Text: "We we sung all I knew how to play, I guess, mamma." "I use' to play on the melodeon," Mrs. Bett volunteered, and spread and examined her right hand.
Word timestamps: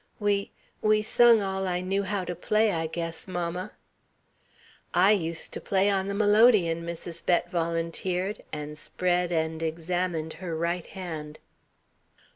"We 0.19 0.49
we 0.81 1.03
sung 1.03 1.43
all 1.43 1.67
I 1.67 1.81
knew 1.81 2.01
how 2.01 2.23
to 2.25 2.33
play, 2.33 2.71
I 2.71 2.87
guess, 2.87 3.27
mamma." 3.27 3.73
"I 4.95 5.11
use' 5.11 5.47
to 5.49 5.61
play 5.61 5.91
on 5.91 6.07
the 6.07 6.15
melodeon," 6.15 6.81
Mrs. 6.81 7.23
Bett 7.23 7.51
volunteered, 7.51 8.41
and 8.51 8.79
spread 8.79 9.31
and 9.31 9.61
examined 9.61 10.33
her 10.41 10.57
right 10.57 10.87
hand. 10.87 11.37